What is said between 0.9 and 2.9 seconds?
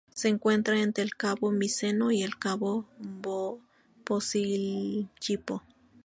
el cabo Miseno y el cabo